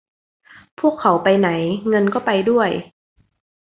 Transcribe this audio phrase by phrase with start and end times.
[0.79, 1.49] พวกเขาไปไหน
[1.89, 2.69] เงินก็ไปด้วย